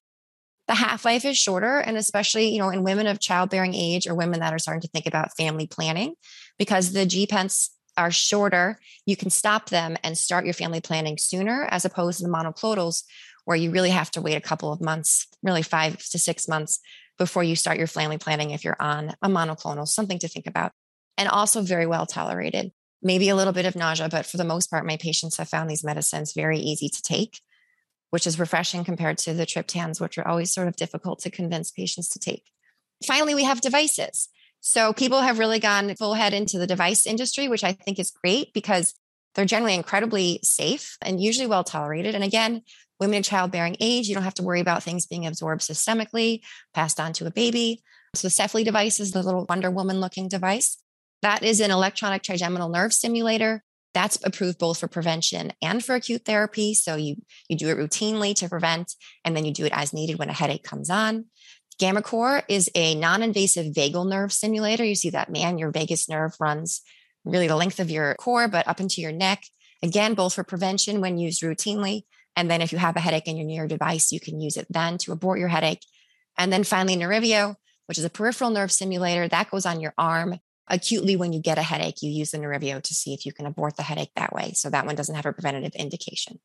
[0.68, 4.16] the half life is shorter and especially you know in women of childbearing age or
[4.16, 6.14] women that are starting to think about family planning
[6.58, 11.68] because the gepants are shorter you can stop them and start your family planning sooner
[11.72, 13.04] as opposed to the monoclonals
[13.46, 16.80] where you really have to wait a couple of months really five to six months
[17.18, 20.72] before you start your family planning if you're on a monoclonal something to think about.
[21.18, 22.72] And also very well tolerated.
[23.02, 25.70] Maybe a little bit of nausea but for the most part my patients have found
[25.70, 27.40] these medicines very easy to take
[28.10, 31.72] which is refreshing compared to the triptans, which are always sort of difficult to convince
[31.72, 32.44] patients to take.
[33.06, 34.30] Finally, we have devices.
[34.60, 38.12] So people have really gone full head into the device industry, which I think is
[38.12, 38.94] great because
[39.36, 42.16] they're generally incredibly safe and usually well tolerated.
[42.16, 42.64] And again,
[43.00, 46.42] women in childbearing age, you don't have to worry about things being absorbed systemically,
[46.74, 47.84] passed on to a baby.
[48.16, 50.78] So the Cefaly device is the little Wonder Woman looking device.
[51.22, 53.64] That is an electronic trigeminal nerve stimulator
[53.98, 56.76] that's approved both for prevention and for acute therapy.
[56.76, 57.16] So you
[57.50, 58.94] you do it routinely to prevent,
[59.26, 61.26] and then you do it as needed when a headache comes on.
[61.82, 64.84] GammaCore is a non-invasive vagal nerve stimulator.
[64.84, 66.82] You see that man, your vagus nerve runs
[67.26, 69.44] really the length of your core, but up into your neck.
[69.82, 72.04] Again, both for prevention when used routinely.
[72.36, 74.58] And then if you have a headache and you're near a device, you can use
[74.58, 75.84] it then to abort your headache.
[76.38, 77.56] And then finally, Nerivio,
[77.88, 81.58] which is a peripheral nerve stimulator that goes on your arm acutely when you get
[81.58, 84.34] a headache, you use the Nerivio to see if you can abort the headache that
[84.34, 84.52] way.
[84.54, 86.40] So that one doesn't have a preventative indication.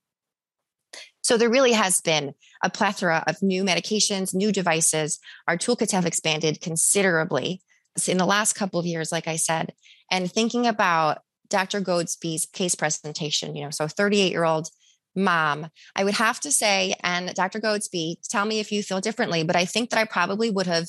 [1.22, 5.18] So there really has been a plethora of new medications, new devices.
[5.48, 7.62] Our toolkits have expanded considerably
[8.06, 9.72] in the last couple of years, like I said.
[10.10, 11.80] And thinking about Dr.
[11.80, 14.68] Goadsby's case presentation, you know, so 38 year old
[15.14, 17.60] mom, I would have to say, and Dr.
[17.60, 20.88] Goadsby, tell me if you feel differently, but I think that I probably would have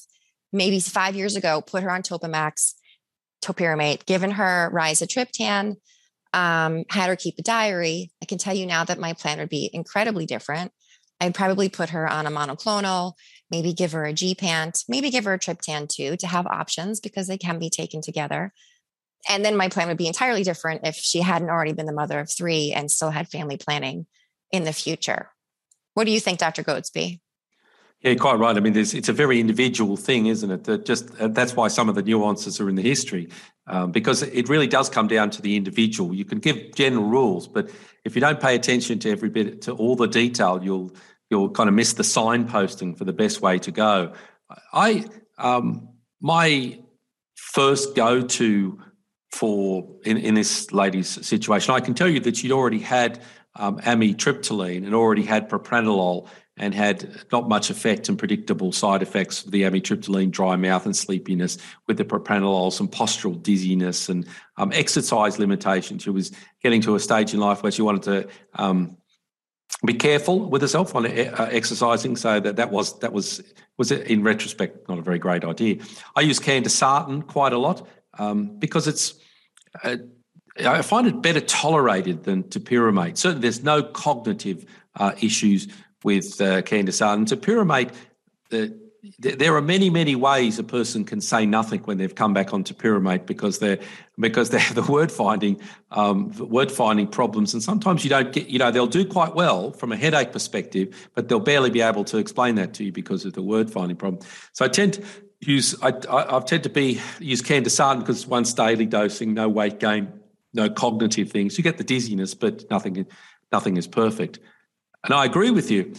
[0.52, 2.74] maybe five years ago put her on Topamax
[3.44, 5.76] topiramate, given her rizatriptan,
[6.34, 9.50] um, had her keep a diary, I can tell you now that my plan would
[9.50, 10.72] be incredibly different.
[11.22, 13.14] I'd probably put her on a monoclonal,
[13.52, 17.28] maybe give her a gepant, maybe give her a triptan too to have options because
[17.28, 18.52] they can be taken together.
[19.30, 22.20] And then my plan would be entirely different if she hadn't already been the mother
[22.20, 24.06] of three and still had family planning
[24.52, 25.30] in the future.
[25.94, 26.64] What do you think, Dr.
[26.64, 27.22] Goadsby?
[28.04, 28.56] Yeah, quite right.
[28.56, 30.66] I mean, it's a very individual thing, isn't it?
[30.66, 33.30] That just uh, that's why some of the nuances are in the history,
[33.68, 36.14] um, because it really does come down to the individual.
[36.14, 37.72] You can give general rules, but
[38.04, 40.94] if you don't pay attention to every bit to all the detail, you'll
[41.30, 44.12] you'll kind of miss the signposting for the best way to go.
[44.74, 45.06] I
[45.38, 45.88] um,
[46.20, 46.80] my
[47.36, 48.82] first go to
[49.32, 53.22] for in, in this lady's situation, I can tell you that she'd already had
[53.56, 59.44] um, amitriptyline and already had propranolol and had not much effect and predictable side effects
[59.44, 64.72] of the amitriptyline, dry mouth and sleepiness with the propranolol, some postural dizziness and um,
[64.74, 66.04] exercise limitations.
[66.04, 68.98] She was getting to a stage in life where she wanted to um,
[69.84, 72.16] be careful with herself on uh, exercising.
[72.16, 73.42] So that that was that was
[73.78, 75.78] was in retrospect not a very great idea.
[76.16, 77.88] I use candesartan quite a lot
[78.20, 79.16] um, because it's.
[79.84, 79.98] Uh,
[80.64, 83.18] I find it better tolerated than topiramate.
[83.18, 85.68] Certainly, there's no cognitive uh, issues
[86.04, 87.26] with uh, candesartan.
[87.26, 87.94] Topiramate,
[88.50, 88.74] the,
[89.20, 92.64] there are many, many ways a person can say nothing when they've come back on
[92.64, 93.80] topiramate because they're
[94.18, 95.60] because they have the word finding
[95.92, 99.72] um, word finding problems, and sometimes you don't get you know they'll do quite well
[99.72, 103.26] from a headache perspective, but they'll barely be able to explain that to you because
[103.26, 104.22] of the word finding problem.
[104.54, 105.04] So I tend to
[105.42, 109.50] use I, I, I tend to be use candesartan because it's once daily dosing, no
[109.50, 110.14] weight gain,
[110.54, 111.58] no cognitive things.
[111.58, 113.06] You get the dizziness, but nothing
[113.52, 114.40] nothing is perfect.
[115.04, 115.94] And I agree with you.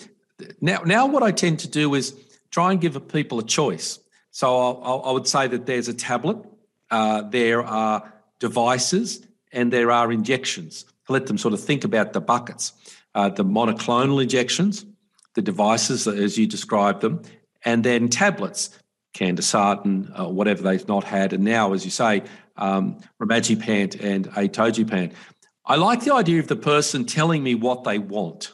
[0.60, 2.14] Now, now what I tend to do is
[2.50, 3.98] try and give people a choice.
[4.30, 6.38] So I'll, i would say that there's a tablet,
[6.90, 10.84] uh, there are devices, and there are injections.
[11.08, 12.72] I let them sort of think about the buckets.
[13.14, 14.84] Uh, the monoclonal injections,
[15.34, 17.22] the devices as you described them,
[17.64, 18.70] and then tablets,
[19.14, 22.24] candesartan, uh, whatever they've not had, and now, as you say,
[22.56, 25.12] um, rimegepant and atogepant.
[25.64, 28.52] I like the idea of the person telling me what they want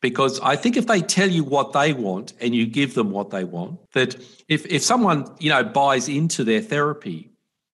[0.00, 3.30] because I think if they tell you what they want and you give them what
[3.30, 4.16] they want, that
[4.48, 7.30] if, if someone, you know, buys into their therapy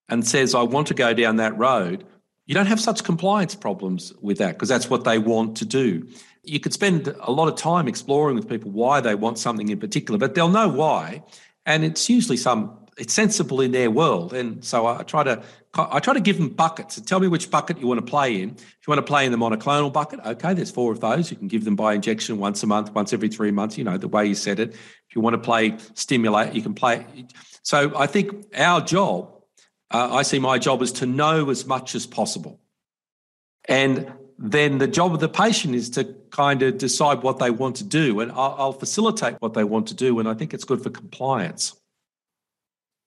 [0.08, 2.04] and says, I want to go down that road,
[2.46, 6.06] you don't have such compliance problems with that because that's what they want to do.
[6.44, 9.78] You could spend a lot of time exploring with people why they want something in
[9.78, 11.22] particular, but they'll know why.
[11.66, 14.32] And it's usually some it's sensible in their world.
[14.34, 15.42] And so I try to
[15.74, 17.00] I try to give them buckets.
[17.00, 18.50] Tell me which bucket you want to play in.
[18.50, 21.30] If you want to play in the monoclonal bucket, okay, there's four of those.
[21.30, 23.96] You can give them by injection once a month, once every three months, you know,
[23.96, 24.70] the way you said it.
[24.74, 27.06] If you want to play stimulate, you can play.
[27.62, 29.32] So I think our job,
[29.90, 32.60] uh, I see my job is to know as much as possible.
[33.64, 37.76] And then the job of the patient is to kind of decide what they want
[37.76, 38.20] to do.
[38.20, 40.18] And I'll, I'll facilitate what they want to do.
[40.18, 41.80] And I think it's good for compliance.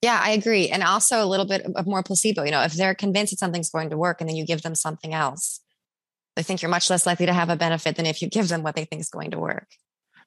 [0.02, 0.68] Yeah, I agree.
[0.68, 2.44] And also a little bit of more placebo.
[2.44, 4.74] You know, if they're convinced that something's going to work and then you give them
[4.74, 5.60] something else,
[6.36, 8.62] I think you're much less likely to have a benefit than if you give them
[8.62, 9.68] what they think is going to work.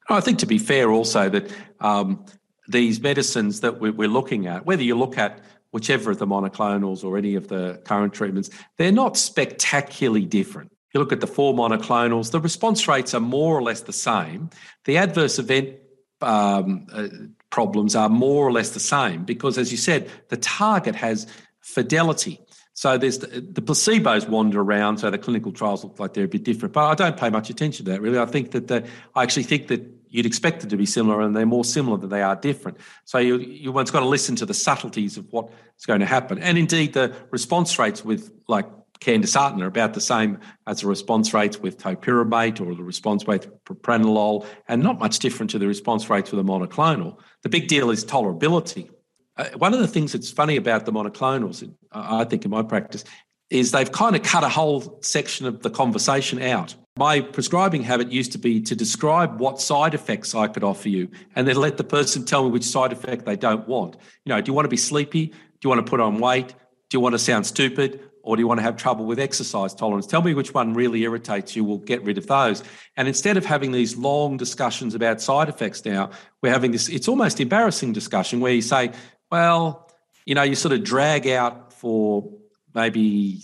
[0.10, 2.26] I think to be fair, also that um,
[2.68, 5.40] these medicines that we're looking at, whether you look at
[5.72, 10.72] whichever of the monoclonals or any of the current treatments, they're not spectacularly different.
[10.72, 13.94] If You look at the four monoclonals, the response rates are more or less the
[13.94, 14.50] same.
[14.86, 15.76] The adverse event
[16.22, 17.08] um, uh,
[17.50, 21.28] problems are more or less the same because, as you said, the target has
[21.62, 22.40] fidelity.
[22.74, 26.30] So there's the, the, placebos wander around, so the clinical trials look like they're a
[26.30, 26.74] bit different.
[26.74, 28.18] But I don't pay much attention to that really.
[28.18, 31.36] I think that the, I actually think that you'd expect them to be similar, and
[31.36, 32.78] they're more similar than they are different.
[33.04, 36.40] So you you one's got to listen to the subtleties of what's going to happen,
[36.40, 38.66] and indeed the response rates with like
[39.02, 43.46] candesartan are about the same as the response rates with topiramate or the response rate
[43.46, 47.18] with propranolol, and not much different to the response rates with a monoclonal.
[47.44, 48.90] The big deal is tolerability.
[49.38, 53.06] Uh, one of the things that's funny about the monoclonals, I think in my practice,
[53.50, 56.76] is they've kind of cut a whole section of the conversation out.
[56.98, 61.10] My prescribing habit used to be to describe what side effects I could offer you
[61.36, 63.96] and then let the person tell me which side effect they don't want.
[64.26, 65.28] You know, do you want to be sleepy?
[65.28, 66.50] Do you want to put on weight?
[66.50, 68.09] Do you want to sound stupid?
[68.30, 70.06] Or do you want to have trouble with exercise tolerance?
[70.06, 71.63] Tell me which one really irritates you.
[71.63, 72.63] We'll get rid of those.
[72.96, 76.12] And instead of having these long discussions about side effects now,
[76.44, 78.92] we're having this, it's almost embarrassing discussion where you say,
[79.32, 79.89] well,
[80.28, 82.32] you know, you sort of drag out for
[82.76, 83.42] maybe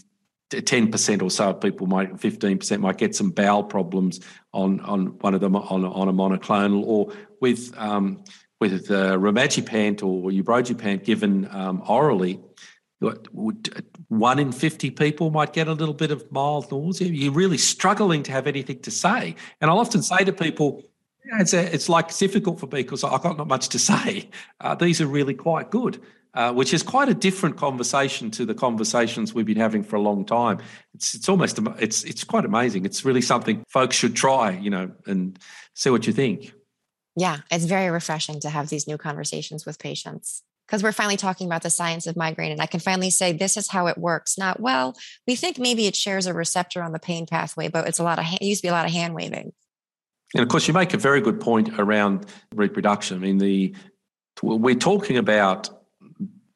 [0.52, 4.20] 10% or so of people might 15% might get some bowel problems
[4.54, 8.24] on on one of them on, on a monoclonal or with um,
[8.62, 12.40] with uh, rimegepant or ubrogepant given um, orally
[14.08, 17.08] one in 50 people might get a little bit of mild nausea.
[17.08, 19.36] You're really struggling to have anything to say.
[19.62, 20.84] And I'll often say to people,
[21.40, 24.30] it's, a, it's like it's difficult for me because I've got not much to say.
[24.62, 26.02] Uh, these are really quite good,
[26.34, 30.02] uh, which is quite a different conversation to the conversations we've been having for a
[30.02, 30.60] long time.
[30.94, 32.86] It's, it's almost, it's, it's quite amazing.
[32.86, 35.40] It's really something folks should try, you know, and
[35.74, 36.54] see what you think.
[37.18, 41.48] Yeah, it's very refreshing to have these new conversations with patients because we're finally talking
[41.48, 44.38] about the science of migraine and i can finally say this is how it works.
[44.38, 44.96] Not well
[45.28, 48.20] we think maybe it shares a receptor on the pain pathway but it's a lot
[48.20, 49.54] of it used to be a lot of hand waving.
[50.34, 53.18] And of course you make a very good point around reproduction.
[53.18, 53.76] I mean the
[54.42, 55.70] we're talking about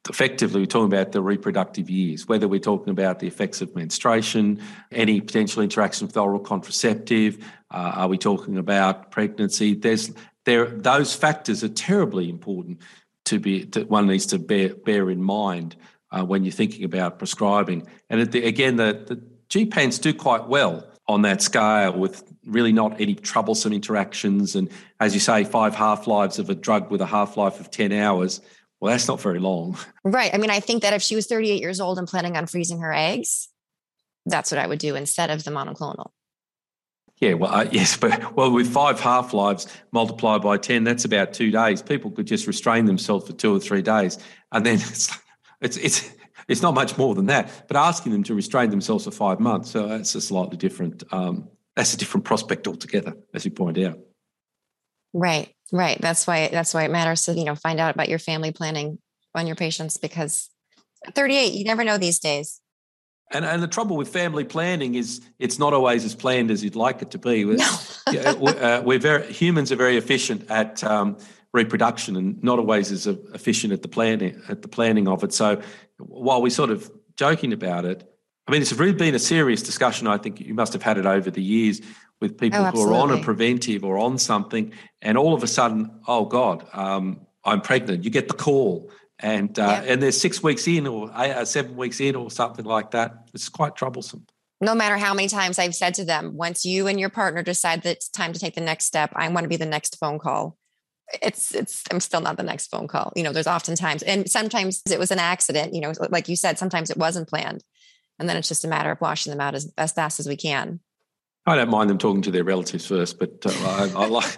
[0.08, 4.60] effectively we're talking about the reproductive years, whether we're talking about the effects of menstruation,
[4.90, 7.38] any potential interaction with oral contraceptive,
[7.70, 9.74] uh, are we talking about pregnancy?
[9.74, 10.12] There's
[10.46, 12.80] there those factors are terribly important
[13.26, 15.76] to be that one needs to bear bear in mind
[16.10, 17.86] uh, when you're thinking about prescribing.
[18.08, 23.00] And the, again, the, the gepants do quite well on that scale with really not
[23.00, 24.54] any troublesome interactions.
[24.54, 27.70] And as you say, five half lives of a drug with a half life of
[27.70, 28.40] 10 hours.
[28.80, 29.76] Well, that's not very long.
[30.04, 30.32] Right.
[30.32, 32.80] I mean, I think that if she was 38 years old and planning on freezing
[32.80, 33.48] her eggs,
[34.24, 36.10] that's what I would do instead of the monoclonal.
[37.20, 41.32] Yeah, well, uh, yes, but well, with five half lives multiplied by 10, that's about
[41.32, 41.82] two days.
[41.82, 44.18] People could just restrain themselves for two or three days.
[44.52, 45.16] And then it's,
[45.60, 46.10] it's, it's,
[46.48, 47.66] it's not much more than that.
[47.68, 51.48] But asking them to restrain themselves for five months, so that's a slightly different, um,
[51.76, 53.98] that's a different prospect altogether, as you point out.
[55.12, 56.00] Right, right.
[56.00, 58.98] That's why that's why it matters to you know find out about your family planning
[59.34, 60.50] on your patients because
[61.14, 62.60] 38, you never know these days.
[63.32, 66.76] And, and the trouble with family planning is it's not always as planned as you'd
[66.76, 67.44] like it to be.
[67.44, 67.78] No.
[68.12, 71.16] uh, we're very humans are very efficient at um,
[71.52, 75.32] reproduction and not always as efficient at the planning at the planning of it.
[75.32, 75.60] So
[75.98, 78.02] while we're sort of joking about it,
[78.48, 80.08] I mean it's really been a serious discussion.
[80.08, 81.80] I think you must have had it over the years
[82.20, 85.46] with people oh, who are on a preventive or on something, and all of a
[85.46, 88.04] sudden, oh God, um, I'm pregnant.
[88.04, 88.90] You get the call
[89.22, 92.64] and uh, and they're six weeks in or eight, uh, seven weeks in or something
[92.64, 93.28] like that.
[93.34, 94.26] It's quite troublesome.
[94.60, 97.82] No matter how many times I've said to them, once you and your partner decide
[97.82, 100.18] that it's time to take the next step, I want to be the next phone
[100.18, 100.56] call.
[101.22, 103.12] It's it's I'm still not the next phone call.
[103.16, 105.74] You know, there's oftentimes and sometimes it was an accident.
[105.74, 107.64] You know, like you said, sometimes it wasn't planned,
[108.18, 110.36] and then it's just a matter of washing them out as, as fast as we
[110.36, 110.80] can.
[111.46, 114.36] I don't mind them talking to their relatives first, but uh, I, I, like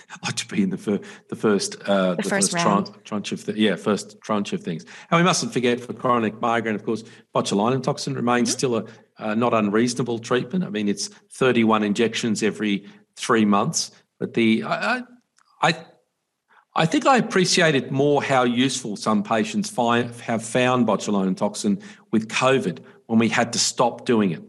[0.22, 3.32] like to be in the, fir- the first uh, the, the, first, first tran- tranche
[3.32, 4.84] of the, yeah first tranche of things.
[5.10, 8.58] And we mustn't forget for chronic migraine, of course, botulinum toxin remains mm-hmm.
[8.58, 8.84] still a
[9.18, 10.64] uh, not unreasonable treatment.
[10.64, 12.86] I mean, it's 31 injections every
[13.16, 13.92] three months.
[14.18, 15.02] But the I,
[15.60, 15.86] I
[16.74, 21.80] I think I appreciated more how useful some patients find have found botulinum toxin
[22.10, 24.42] with COVID when we had to stop doing it.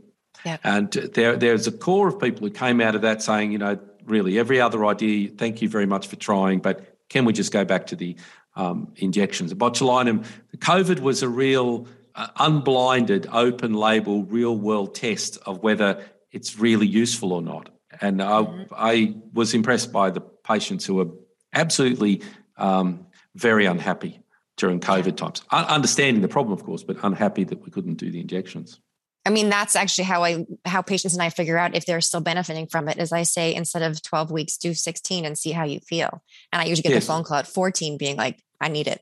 [0.45, 0.59] Yep.
[0.63, 3.77] And there, there's a core of people who came out of that saying, you know,
[4.05, 7.65] really every other idea, thank you very much for trying, but can we just go
[7.65, 8.15] back to the
[8.55, 9.49] um, injections?
[9.49, 10.25] The botulinum,
[10.57, 16.87] COVID was a real uh, unblinded, open label, real world test of whether it's really
[16.87, 17.69] useful or not.
[18.01, 18.73] And mm-hmm.
[18.73, 21.07] I, I, was impressed by the patients who were
[21.53, 22.21] absolutely
[22.57, 24.19] um, very unhappy
[24.57, 28.19] during COVID times, understanding the problem, of course, but unhappy that we couldn't do the
[28.19, 28.79] injections.
[29.25, 32.19] I mean, that's actually how I how patients and I figure out if they're still
[32.19, 32.97] benefiting from it.
[32.97, 36.21] Is I say instead of 12 weeks, do 16 and see how you feel.
[36.51, 37.03] And I usually get yes.
[37.03, 39.01] the phone call at 14 being like, I need it.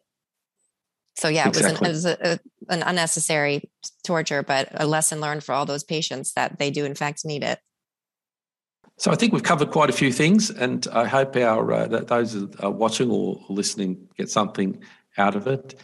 [1.15, 3.69] So yeah, it was, an, it was a, an unnecessary
[4.03, 7.43] torture, but a lesson learned for all those patients that they do in fact need
[7.43, 7.59] it.
[8.97, 12.35] So I think we've covered quite a few things, and I hope our uh, those
[12.59, 14.79] are watching or listening get something
[15.17, 15.75] out of it.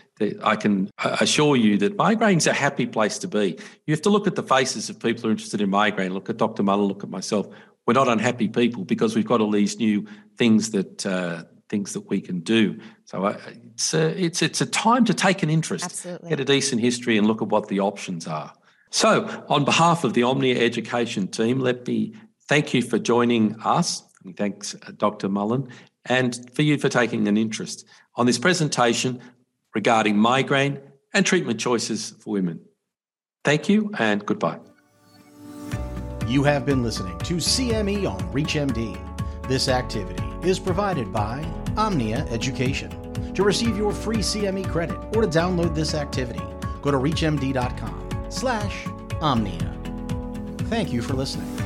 [0.43, 3.57] I can assure you that migraine's a happy place to be.
[3.85, 6.13] You have to look at the faces of people who are interested in migraine.
[6.13, 6.63] Look at Dr.
[6.63, 7.47] Mullin, look at myself.
[7.85, 10.07] We're not unhappy people because we've got all these new
[10.37, 12.79] things that uh, things that we can do.
[13.05, 13.37] So uh,
[13.73, 16.29] it's a, it's it's a time to take an interest, Absolutely.
[16.29, 18.53] get a decent history, and look at what the options are.
[18.89, 22.13] So, on behalf of the Omnia Education team, let me
[22.47, 24.03] thank you for joining us.
[24.35, 25.29] Thanks, uh, Dr.
[25.29, 25.69] Mullin,
[26.05, 27.85] and for you for taking an interest
[28.17, 29.21] on this presentation
[29.73, 30.79] regarding migraine
[31.13, 32.59] and treatment choices for women.
[33.45, 34.59] Thank you and goodbye.
[36.27, 39.47] You have been listening to CME on ReachMD.
[39.47, 41.45] This activity is provided by
[41.77, 42.91] Omnia Education.
[43.33, 46.41] To receive your free CME credit or to download this activity,
[46.81, 48.87] go to reachmd.com slash
[49.21, 49.73] omnia.
[50.69, 51.56] Thank you for listening.